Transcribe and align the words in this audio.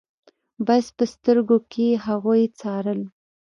بس 0.65 0.85
په 0.97 1.03
سترګو 1.13 1.57
يې 1.75 1.89
هغوی 2.05 2.43
څارل. 2.59 3.01